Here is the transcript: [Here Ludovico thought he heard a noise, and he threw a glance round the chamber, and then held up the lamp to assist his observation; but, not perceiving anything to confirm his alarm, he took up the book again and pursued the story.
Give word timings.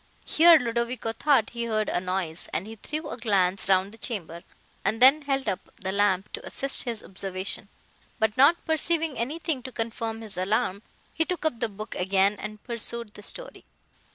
[Here 0.25 0.57
Ludovico 0.57 1.11
thought 1.13 1.51
he 1.51 1.65
heard 1.65 1.87
a 1.87 1.99
noise, 2.01 2.49
and 2.51 2.65
he 2.65 2.75
threw 2.75 3.11
a 3.11 3.17
glance 3.17 3.69
round 3.69 3.91
the 3.91 3.99
chamber, 3.99 4.43
and 4.83 4.99
then 4.99 5.21
held 5.21 5.47
up 5.47 5.69
the 5.79 5.91
lamp 5.91 6.33
to 6.33 6.43
assist 6.43 6.85
his 6.85 7.03
observation; 7.03 7.69
but, 8.17 8.35
not 8.35 8.65
perceiving 8.65 9.15
anything 9.15 9.61
to 9.61 9.71
confirm 9.71 10.21
his 10.21 10.37
alarm, 10.39 10.81
he 11.13 11.23
took 11.23 11.45
up 11.45 11.59
the 11.59 11.69
book 11.69 11.93
again 11.93 12.35
and 12.39 12.63
pursued 12.63 13.13
the 13.13 13.21
story. 13.21 13.63